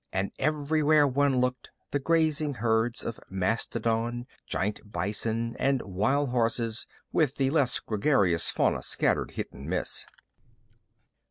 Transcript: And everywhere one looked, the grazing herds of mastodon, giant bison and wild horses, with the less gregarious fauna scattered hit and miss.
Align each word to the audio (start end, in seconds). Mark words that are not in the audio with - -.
And 0.11 0.31
everywhere 0.39 1.07
one 1.07 1.39
looked, 1.39 1.69
the 1.91 1.99
grazing 1.99 2.55
herds 2.55 3.05
of 3.05 3.19
mastodon, 3.29 4.25
giant 4.47 4.79
bison 4.91 5.55
and 5.59 5.79
wild 5.83 6.29
horses, 6.29 6.87
with 7.11 7.35
the 7.35 7.51
less 7.51 7.79
gregarious 7.79 8.49
fauna 8.49 8.81
scattered 8.81 9.29
hit 9.35 9.51
and 9.53 9.69
miss. 9.69 10.07